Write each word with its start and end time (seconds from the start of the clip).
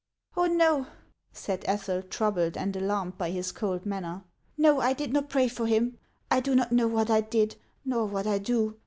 "Oh, 0.35 0.45
no," 0.47 0.87
said 1.31 1.63
Ethel, 1.67 2.01
troubled 2.01 2.57
and 2.57 2.75
alarmed 2.75 3.19
by 3.19 3.29
his 3.29 3.51
cold 3.51 3.85
manner," 3.85 4.23
no, 4.57 4.79
I 4.79 4.93
did 4.93 5.13
not 5.13 5.29
pray 5.29 5.47
for 5.47 5.67
him. 5.67 5.99
I 6.31 6.39
do 6.39 6.55
not 6.55 6.71
know 6.71 6.87
what 6.87 7.11
I 7.11 7.21
did, 7.21 7.55
nor 7.85 8.07
what 8.07 8.25
I 8.25 8.39
do. 8.39 8.79